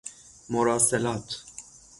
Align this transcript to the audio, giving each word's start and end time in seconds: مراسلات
مراسلات 0.49 1.39